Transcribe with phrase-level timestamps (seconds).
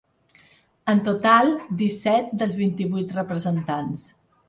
[0.93, 1.53] En total,
[1.83, 4.13] disset dels vint-i-vuit representants.